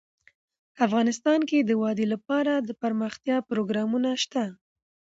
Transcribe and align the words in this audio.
افغانستان 0.85 1.39
کې 1.49 1.57
د 1.63 1.71
وادي 1.81 2.05
لپاره 2.13 2.53
دپرمختیا 2.69 3.37
پروګرامونه 3.49 4.09
شته. 4.23 4.43